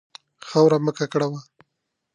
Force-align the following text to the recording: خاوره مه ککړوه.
خاوره 0.47 0.77
مه 0.85 0.91
ککړوه. 0.97 1.41